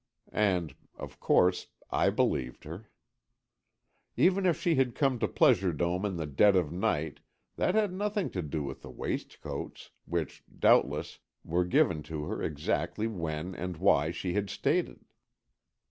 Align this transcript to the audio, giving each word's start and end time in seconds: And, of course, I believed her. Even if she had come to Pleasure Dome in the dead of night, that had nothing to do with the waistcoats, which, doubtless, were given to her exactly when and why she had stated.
And, 0.33 0.73
of 0.95 1.19
course, 1.19 1.67
I 1.91 2.09
believed 2.09 2.63
her. 2.63 2.89
Even 4.17 4.47
if 4.47 4.59
she 4.59 4.73
had 4.73 4.95
come 4.95 5.19
to 5.19 5.27
Pleasure 5.27 5.71
Dome 5.71 6.05
in 6.07 6.15
the 6.17 6.25
dead 6.25 6.55
of 6.55 6.71
night, 6.71 7.19
that 7.55 7.75
had 7.75 7.93
nothing 7.93 8.31
to 8.31 8.41
do 8.41 8.63
with 8.63 8.81
the 8.81 8.89
waistcoats, 8.89 9.91
which, 10.05 10.43
doubtless, 10.57 11.19
were 11.43 11.65
given 11.65 12.01
to 12.09 12.23
her 12.23 12.41
exactly 12.41 13.05
when 13.05 13.53
and 13.53 13.77
why 13.77 14.09
she 14.09 14.33
had 14.33 14.49
stated. 14.49 15.05